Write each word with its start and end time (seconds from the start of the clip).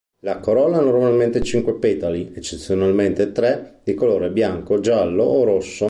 La 0.21 0.39
corolla 0.39 0.79
ha 0.79 0.81
normalmente 0.81 1.43
cinque 1.43 1.75
petali, 1.75 2.31
eccezionalmente 2.33 3.31
tre, 3.31 3.81
di 3.83 3.93
colore 3.93 4.31
bianco, 4.31 4.79
giallo 4.79 5.25
o 5.25 5.43
rosso. 5.43 5.79